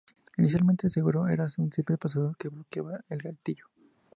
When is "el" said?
0.87-0.91, 3.09-3.21